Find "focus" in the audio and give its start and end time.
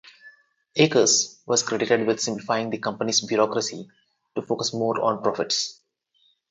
4.41-4.73